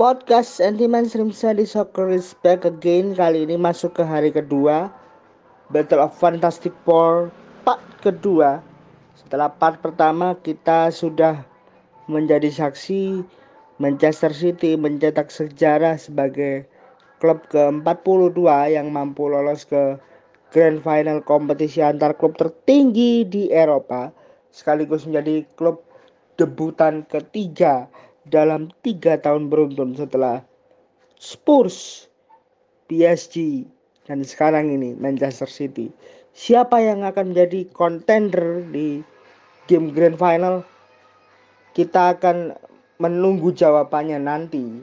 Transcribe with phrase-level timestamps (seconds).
[0.00, 3.12] Podcast Mainstream Study Soccer is back again.
[3.12, 4.88] Kali ini masuk ke hari kedua.
[5.68, 7.28] Battle of Fantastic Four
[7.68, 8.64] part kedua.
[9.12, 11.44] Setelah part pertama kita sudah
[12.08, 13.20] menjadi saksi
[13.76, 16.64] Manchester City mencetak sejarah sebagai
[17.20, 18.40] klub ke-42
[18.72, 20.00] yang mampu lolos ke
[20.48, 24.08] Grand Final kompetisi antar klub tertinggi di Eropa
[24.48, 25.84] sekaligus menjadi klub
[26.40, 27.84] debutan ketiga
[28.28, 30.44] dalam tiga tahun beruntun setelah
[31.20, 32.08] Spurs,
[32.88, 33.64] PSG,
[34.08, 35.92] dan sekarang ini Manchester City.
[36.32, 39.04] Siapa yang akan menjadi kontender di
[39.68, 40.64] game Grand Final?
[41.76, 42.56] Kita akan
[42.98, 44.82] menunggu jawabannya nanti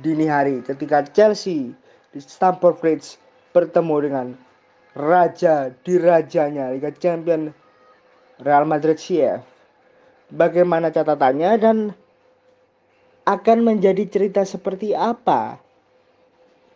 [0.00, 1.72] dini hari ketika Chelsea
[2.10, 3.20] di Stamford Bridge
[3.52, 4.26] bertemu dengan
[4.96, 7.52] raja di rajanya Liga Champions
[8.40, 9.40] Real Madrid CF.
[10.32, 11.76] Bagaimana catatannya dan
[13.26, 15.58] akan menjadi cerita seperti apa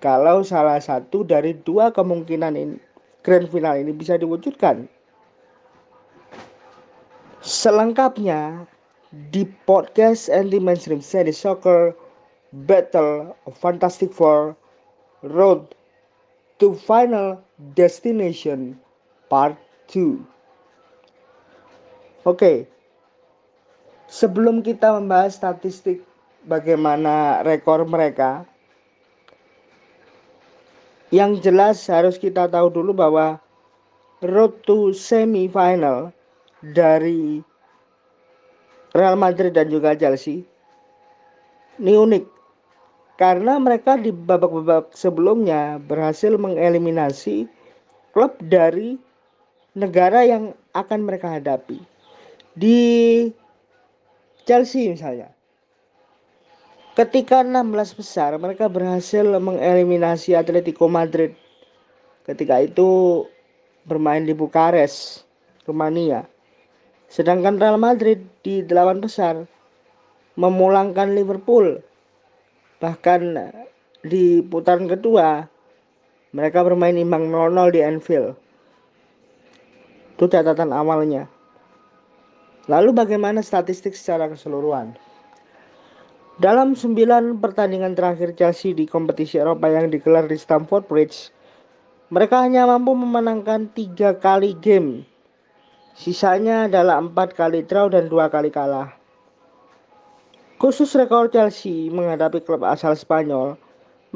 [0.00, 2.80] kalau salah satu dari dua kemungkinan ini,
[3.20, 4.88] grand final ini bisa diwujudkan.
[7.44, 8.64] Selengkapnya
[9.28, 11.92] di podcast Anti Mainstream Series Soccer
[12.64, 14.56] Battle of Fantastic Four
[15.20, 15.76] Road
[16.56, 17.36] to Final
[17.76, 18.80] Destination
[19.28, 19.60] Part
[19.92, 20.16] 2.
[22.24, 22.64] Oke.
[24.08, 26.00] Sebelum kita membahas statistik
[26.44, 28.44] bagaimana rekor mereka.
[31.10, 33.42] Yang jelas harus kita tahu dulu bahwa
[34.22, 36.14] road to semifinal
[36.62, 37.42] dari
[38.94, 40.46] Real Madrid dan juga Chelsea
[41.80, 42.24] ini unik
[43.16, 47.48] karena mereka di babak-babak sebelumnya berhasil mengeliminasi
[48.12, 49.00] klub dari
[49.72, 51.80] negara yang akan mereka hadapi.
[52.52, 52.80] Di
[54.44, 55.32] Chelsea misalnya,
[57.00, 61.32] Ketika 16 besar, mereka berhasil mengeliminasi Atletico Madrid.
[62.28, 63.24] Ketika itu
[63.88, 65.24] bermain di Bukares,
[65.64, 66.28] Rumania.
[67.08, 69.48] Sedangkan Real Madrid di delapan besar
[70.36, 71.80] memulangkan Liverpool.
[72.84, 73.48] Bahkan
[74.04, 75.48] di putaran kedua
[76.36, 78.36] mereka bermain imbang 0-0 di Anfield.
[80.20, 81.32] Itu catatan awalnya.
[82.68, 85.08] Lalu bagaimana statistik secara keseluruhan?
[86.40, 91.28] Dalam sembilan pertandingan terakhir Chelsea di kompetisi Eropa yang digelar di Stamford Bridge,
[92.08, 95.04] mereka hanya mampu memenangkan tiga kali game.
[95.92, 98.88] Sisanya adalah empat kali draw dan dua kali kalah.
[100.56, 103.60] Khusus rekor Chelsea menghadapi klub asal Spanyol,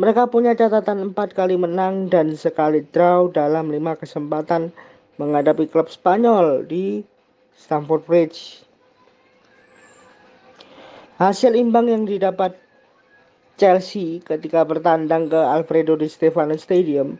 [0.00, 4.72] mereka punya catatan empat kali menang dan sekali draw dalam lima kesempatan
[5.20, 7.04] menghadapi klub Spanyol di
[7.52, 8.63] Stamford Bridge.
[11.14, 12.58] Hasil imbang yang didapat
[13.54, 17.14] Chelsea ketika bertandang ke Alfredo Di Stefano Stadium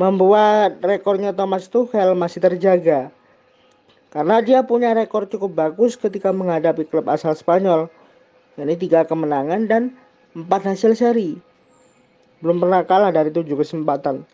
[0.00, 3.12] membuat rekornya Thomas Tuchel masih terjaga.
[4.08, 7.92] Karena dia punya rekor cukup bagus ketika menghadapi klub asal Spanyol.
[8.56, 9.92] Ini tiga kemenangan dan
[10.32, 11.36] empat hasil seri.
[12.40, 14.24] Belum pernah kalah dari tujuh kesempatan.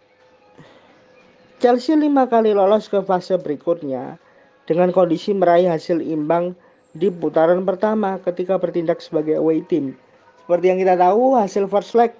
[1.58, 4.22] Chelsea lima kali lolos ke fase berikutnya
[4.70, 6.54] dengan kondisi meraih hasil imbang
[6.96, 9.96] di putaran pertama ketika bertindak sebagai away team.
[10.44, 12.12] Seperti yang kita tahu hasil first leg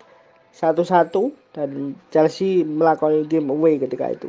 [0.53, 1.13] 1-1
[1.57, 4.29] dan Chelsea melakukan game away ketika itu.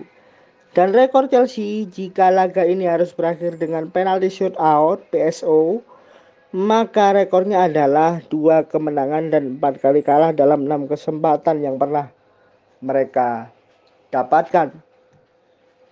[0.72, 5.82] Dan rekor Chelsea jika laga ini harus berakhir dengan penalti shootout PSO
[6.50, 12.10] maka rekornya adalah dua kemenangan dan empat kali kalah dalam enam kesempatan yang pernah
[12.82, 13.54] mereka
[14.10, 14.74] dapatkan.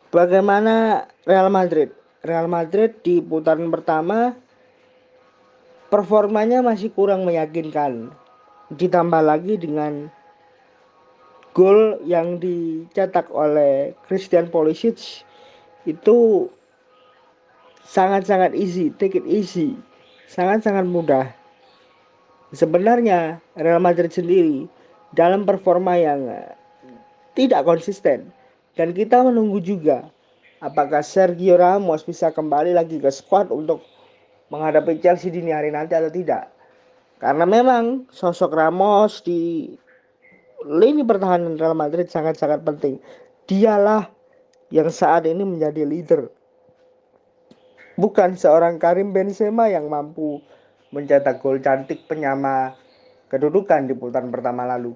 [0.10, 1.94] Bagaimana Real Madrid?
[2.28, 4.36] Real Madrid di putaran pertama
[5.88, 8.12] performanya masih kurang meyakinkan.
[8.68, 10.12] Ditambah lagi dengan
[11.56, 15.24] gol yang dicetak oleh Christian Pulisic
[15.88, 16.52] itu
[17.88, 19.80] sangat-sangat easy, take it easy,
[20.28, 21.32] sangat-sangat mudah.
[22.52, 24.68] Sebenarnya Real Madrid sendiri
[25.16, 26.28] dalam performa yang
[27.32, 28.28] tidak konsisten
[28.76, 30.12] dan kita menunggu juga
[30.62, 33.86] apakah Sergio Ramos bisa kembali lagi ke squad untuk
[34.50, 36.50] menghadapi Chelsea dini hari nanti atau tidak.
[37.18, 39.74] Karena memang sosok Ramos di
[40.66, 43.02] lini pertahanan Real Madrid sangat-sangat penting.
[43.50, 44.10] Dialah
[44.70, 46.30] yang saat ini menjadi leader.
[47.98, 50.38] Bukan seorang Karim Benzema yang mampu
[50.94, 52.78] mencetak gol cantik penyama
[53.34, 54.94] kedudukan di putaran pertama lalu.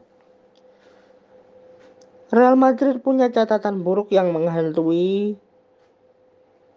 [2.31, 5.35] Real Madrid punya catatan buruk yang menghantui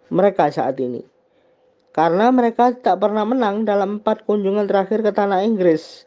[0.09, 1.03] mereka saat ini
[1.95, 6.03] karena mereka tak pernah menang dalam empat kunjungan terakhir ke tanah Inggris.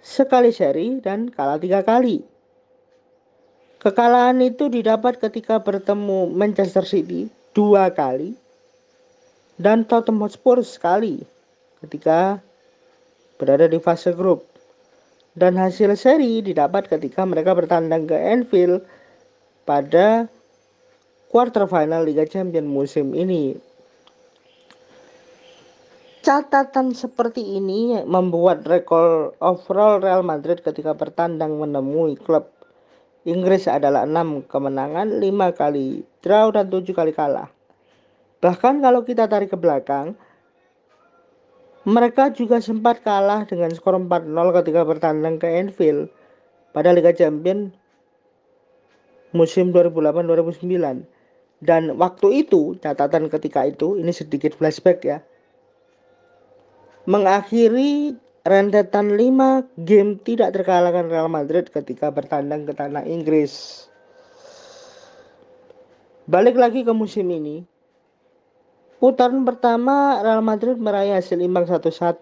[0.00, 2.24] sekali seri dan kalah tiga kali.
[3.84, 8.32] Kekalahan itu didapat ketika bertemu Manchester City dua kali
[9.60, 11.20] dan Tottenham Hotspur sekali
[11.84, 12.40] ketika
[13.36, 14.48] berada di fase grup.
[15.36, 18.80] Dan hasil seri didapat ketika mereka bertandang ke Anfield
[19.68, 20.32] pada
[21.30, 23.54] quarter final Liga Champions musim ini.
[26.20, 32.50] Catatan seperti ini membuat rekor overall Real Madrid ketika bertandang menemui klub
[33.24, 37.48] Inggris adalah 6 kemenangan, 5 kali draw dan 7 kali kalah.
[38.40, 40.16] Bahkan kalau kita tarik ke belakang,
[41.84, 46.12] mereka juga sempat kalah dengan skor 4-0 ketika bertandang ke Anfield
[46.72, 47.72] pada Liga Champions
[49.32, 51.19] musim 2008-2009.
[51.60, 55.20] Dan waktu itu, catatan ketika itu, ini sedikit flashback ya.
[57.04, 58.16] Mengakhiri
[58.48, 63.84] rentetan 5 game tidak terkalahkan Real Madrid ketika bertandang ke tanah Inggris.
[66.24, 67.66] Balik lagi ke musim ini.
[69.00, 72.20] Putaran pertama Real Madrid meraih hasil imbang 1-1.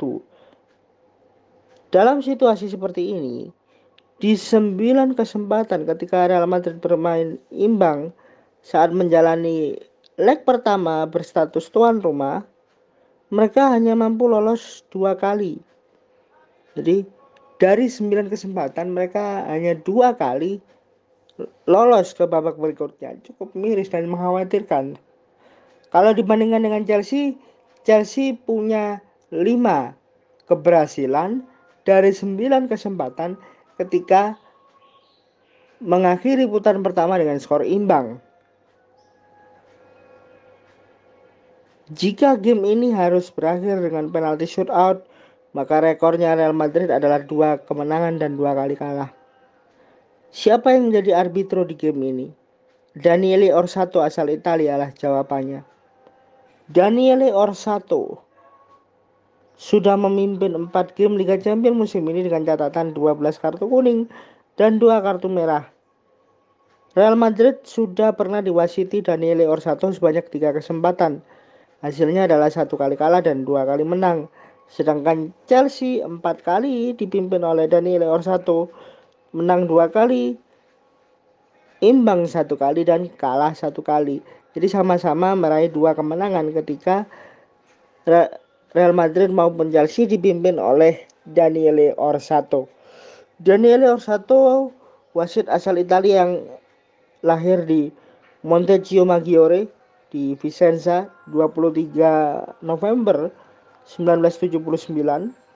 [1.95, 3.51] Dalam situasi seperti ini,
[4.19, 8.11] di sembilan kesempatan ketika Real Madrid bermain imbang
[8.63, 9.79] saat menjalani
[10.19, 12.45] leg pertama berstatus tuan rumah,
[13.33, 15.63] mereka hanya mampu lolos dua kali
[16.79, 17.03] jadi
[17.59, 20.63] dari 9 kesempatan mereka hanya dua kali
[21.67, 23.19] lolos ke babak berikutnya.
[23.27, 24.95] Cukup miris dan mengkhawatirkan.
[25.91, 27.35] Kalau dibandingkan dengan Chelsea,
[27.83, 29.03] Chelsea punya
[29.35, 29.43] 5
[30.47, 31.43] keberhasilan
[31.83, 33.35] dari 9 kesempatan
[33.75, 34.39] ketika
[35.83, 38.23] mengakhiri putaran pertama dengan skor imbang.
[41.89, 45.09] Jika game ini harus berakhir dengan penalti shootout,
[45.57, 49.09] maka rekornya Real Madrid adalah dua kemenangan dan dua kali kalah.
[50.29, 52.29] Siapa yang menjadi arbitro di game ini?
[52.93, 55.65] Daniele Orsato asal Italia lah jawabannya.
[56.69, 58.21] Daniele Orsato
[59.57, 64.05] sudah memimpin 4 game Liga Champions musim ini dengan catatan 12 kartu kuning
[64.61, 65.65] dan 2 kartu merah.
[66.93, 71.25] Real Madrid sudah pernah diwasiti Daniele Orsato sebanyak 3 kesempatan.
[71.79, 74.27] Hasilnya adalah satu kali kalah dan dua kali menang.
[74.67, 78.69] Sedangkan Chelsea empat kali dipimpin oleh Daniel Orsato
[79.31, 80.35] menang dua kali,
[81.79, 84.19] imbang satu kali dan kalah satu kali.
[84.59, 87.07] Jadi sama-sama meraih dua kemenangan ketika
[88.75, 92.67] Real Madrid maupun Chelsea dipimpin oleh Daniele Orsato.
[93.39, 94.75] Daniele Orsato
[95.15, 96.43] wasit asal Italia yang
[97.23, 97.95] lahir di
[98.43, 99.78] Montecchio Maggiore
[100.09, 103.29] di Vicenza 23 November
[103.85, 105.49] 1979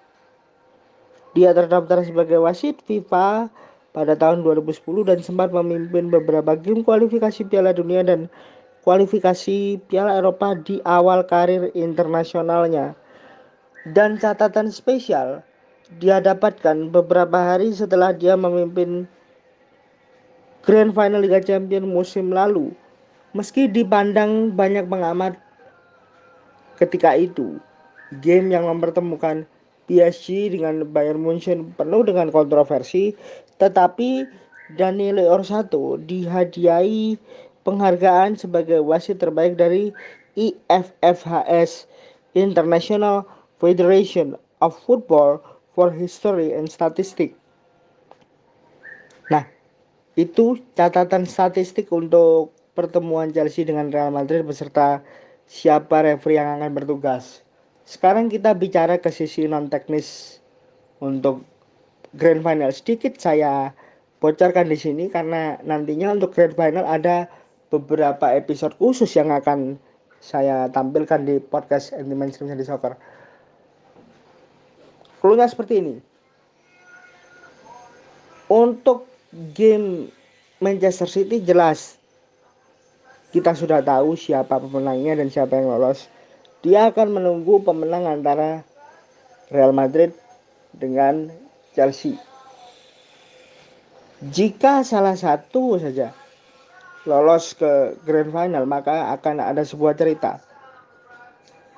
[1.33, 3.49] dia terdaftar sebagai wasit FIFA
[3.97, 8.29] pada tahun 2010 dan sempat memimpin beberapa game kualifikasi Piala Dunia dan
[8.85, 12.93] kualifikasi Piala Eropa di awal karir internasionalnya.
[13.89, 15.41] Dan catatan spesial
[16.01, 19.09] dia dapatkan beberapa hari setelah dia memimpin
[20.63, 22.77] Grand Final Liga Champions musim lalu.
[23.33, 25.41] Meski dipandang banyak pengamat
[26.77, 27.57] ketika itu,
[28.21, 29.49] game yang mempertemukan
[29.89, 33.17] PSG dengan Bayern Munchen penuh dengan kontroversi,
[33.57, 34.29] tetapi
[34.77, 37.17] Daniele Orsato dihadiahi
[37.65, 39.97] penghargaan sebagai wasit terbaik dari
[40.37, 41.89] IFFHS
[42.37, 43.25] International
[43.61, 45.41] Federation of Football
[45.73, 47.37] for History and Statistics.
[49.29, 49.49] Nah,
[50.21, 55.05] itu catatan statistik untuk pertemuan Chelsea dengan Real Madrid beserta
[55.45, 57.45] siapa referee yang akan bertugas.
[57.85, 60.41] Sekarang kita bicara ke sisi non teknis
[61.03, 61.45] untuk
[62.17, 62.71] grand final.
[62.73, 63.75] Sedikit saya
[64.23, 67.29] bocorkan di sini karena nantinya untuk grand final ada
[67.69, 69.77] beberapa episode khusus yang akan
[70.23, 72.95] saya tampilkan di podcast Anti Mainstream di Soccer.
[75.19, 75.97] Klunya seperti ini.
[78.47, 79.09] Untuk
[79.57, 80.13] game
[80.63, 82.02] Manchester City jelas
[83.33, 86.07] kita sudah tahu siapa pemenangnya dan siapa yang lolos
[86.63, 88.63] dia akan menunggu pemenang antara
[89.51, 90.15] Real Madrid
[90.71, 91.29] dengan
[91.75, 92.17] Chelsea.
[94.23, 96.15] Jika salah satu saja
[97.03, 100.39] lolos ke grand final, maka akan ada sebuah cerita.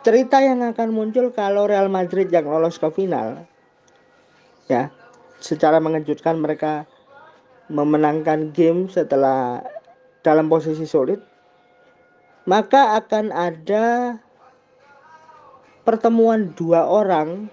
[0.05, 3.49] Cerita yang akan muncul kalau Real Madrid yang lolos ke final,
[4.69, 4.93] ya,
[5.41, 6.85] secara mengejutkan mereka
[7.73, 9.65] memenangkan game setelah
[10.21, 11.25] dalam posisi sulit,
[12.45, 14.19] maka akan ada
[15.85, 17.49] pertemuan dua orang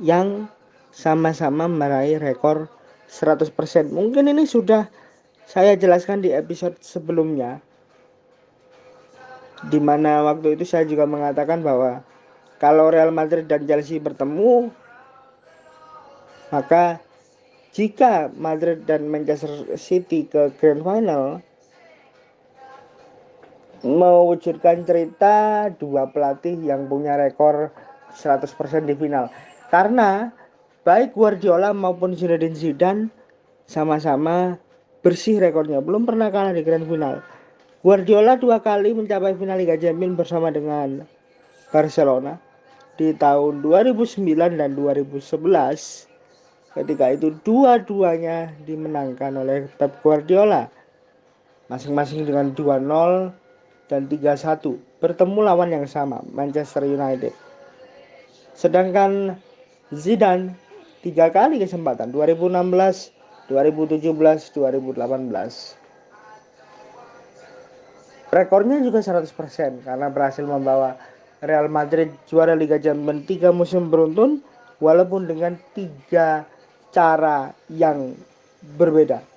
[0.00, 0.48] yang
[0.92, 2.68] sama-sama meraih rekor
[3.08, 3.52] 100%.
[3.92, 4.88] Mungkin ini sudah
[5.44, 7.60] saya jelaskan di episode sebelumnya.
[9.68, 12.00] Di mana waktu itu saya juga mengatakan bahwa
[12.56, 14.72] kalau Real Madrid dan Chelsea bertemu
[16.50, 16.98] maka
[17.70, 21.44] jika Madrid dan Manchester City ke Grand Final
[23.84, 27.72] mewujudkan cerita dua pelatih yang punya rekor
[28.12, 28.46] 100%
[28.84, 29.32] di final.
[29.72, 30.28] Karena
[30.82, 33.02] baik Guardiola maupun Zinedine Zidane
[33.64, 34.58] sama-sama
[35.00, 37.24] bersih rekornya, belum pernah kalah di Grand Final.
[37.80, 41.00] Guardiola dua kali mencapai final Liga Champions bersama dengan
[41.72, 42.36] Barcelona
[43.00, 46.10] di tahun 2009 dan 2011.
[46.70, 50.68] Ketika itu dua-duanya dimenangkan oleh Pep Guardiola
[51.72, 53.32] masing-masing dengan 2-0
[53.90, 57.34] dan 3-1 bertemu lawan yang sama Manchester United.
[58.54, 59.34] Sedangkan
[59.90, 60.54] Zidane
[61.02, 65.74] tiga kali kesempatan 2016, 2017, 2018.
[68.30, 70.94] Rekornya juga 100% karena berhasil membawa
[71.42, 74.38] Real Madrid juara Liga Champions tiga musim beruntun
[74.78, 76.46] walaupun dengan tiga
[76.94, 78.14] cara yang
[78.78, 79.29] berbeda.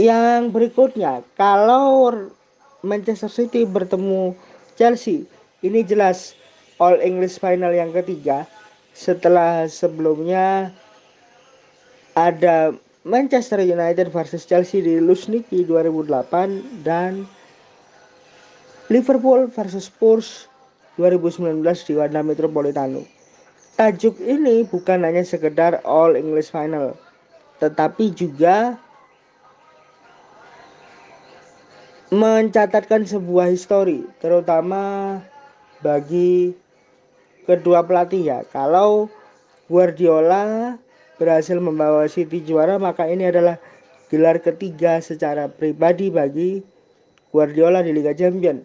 [0.00, 2.12] Yang berikutnya, kalau
[2.80, 4.32] Manchester City bertemu
[4.74, 5.28] Chelsea,
[5.60, 6.32] ini jelas
[6.80, 8.48] All English Final yang ketiga
[8.96, 10.72] setelah sebelumnya
[12.16, 12.72] ada
[13.06, 17.26] Manchester United versus Chelsea di Lusniki 2008 dan
[18.90, 20.50] Liverpool versus Spurs
[20.98, 23.06] 2019 di Wanda Metropolitano.
[23.78, 26.92] Tajuk ini bukan hanya sekedar All English Final,
[27.62, 28.76] tetapi juga
[32.12, 35.16] mencatatkan sebuah histori terutama
[35.80, 36.52] bagi
[37.48, 38.38] kedua pelatih ya.
[38.52, 39.08] Kalau
[39.72, 40.76] Guardiola
[41.16, 43.56] berhasil membawa City juara maka ini adalah
[44.12, 46.60] gelar ketiga secara pribadi bagi
[47.32, 48.60] Guardiola di Liga Champions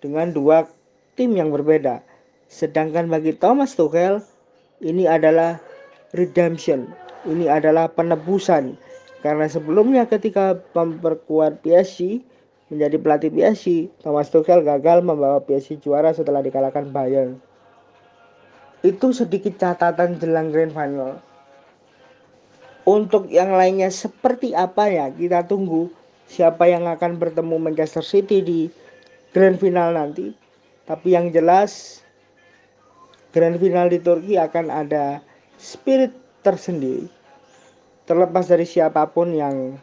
[0.00, 0.64] dengan dua
[1.12, 2.00] tim yang berbeda.
[2.48, 4.24] Sedangkan bagi Thomas Tuchel
[4.80, 5.60] ini adalah
[6.16, 6.88] redemption.
[7.28, 8.80] Ini adalah penebusan
[9.20, 12.31] karena sebelumnya ketika memperkuat PSG
[12.72, 17.36] menjadi pelatih PSG, Thomas Tuchel gagal membawa PSG juara setelah dikalahkan Bayern.
[18.80, 21.20] Itu sedikit catatan jelang Grand Final.
[22.88, 25.92] Untuk yang lainnya seperti apa ya kita tunggu
[26.26, 28.60] siapa yang akan bertemu Manchester City di
[29.30, 30.34] Grand Final nanti.
[30.88, 32.02] Tapi yang jelas
[33.30, 35.22] Grand Final di Turki akan ada
[35.60, 36.10] spirit
[36.42, 37.06] tersendiri.
[38.02, 39.78] Terlepas dari siapa pun yang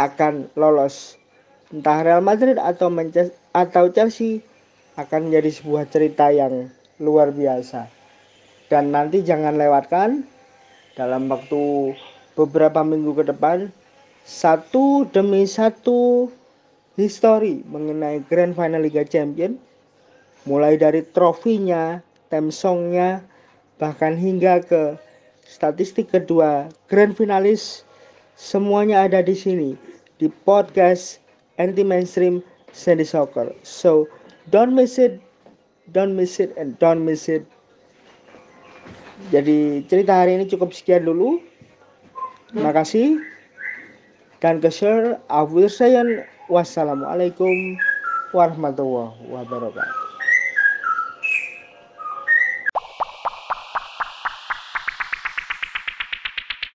[0.00, 1.19] akan lolos
[1.70, 4.42] entah Real Madrid atau Manchester atau Chelsea
[4.98, 7.86] akan menjadi sebuah cerita yang luar biasa.
[8.70, 10.22] Dan nanti jangan lewatkan
[10.94, 11.94] dalam waktu
[12.34, 13.70] beberapa minggu ke depan
[14.26, 16.30] satu demi satu
[16.94, 19.58] histori mengenai Grand Final Liga Champion
[20.44, 21.98] mulai dari trofinya,
[22.30, 23.22] theme songnya,
[23.80, 24.94] bahkan hingga ke
[25.46, 27.82] statistik kedua Grand Finalis
[28.38, 29.74] semuanya ada di sini
[30.20, 31.18] di podcast
[31.60, 32.40] anti mainstream
[32.72, 33.52] Sandy Soccer.
[33.60, 34.08] So
[34.48, 35.20] don't miss it,
[35.92, 37.44] don't miss it, and don't miss it.
[39.28, 41.44] Jadi cerita hari ini cukup sekian dulu.
[42.50, 43.20] Terima kasih
[44.40, 45.20] dan ke share.
[46.50, 47.78] Wassalamualaikum
[48.34, 50.09] warahmatullahi wabarakatuh.